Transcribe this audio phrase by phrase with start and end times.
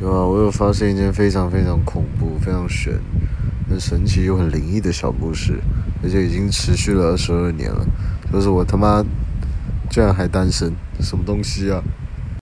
[0.00, 2.98] 对啊，我有发现一件非常非常恐怖、非常悬、
[3.68, 5.60] 很神奇又很灵异的小故事，
[6.02, 7.86] 而且已经持续了二十二年了。
[8.32, 9.04] 就是我他妈
[9.90, 11.82] 居然还单身，什么东西啊！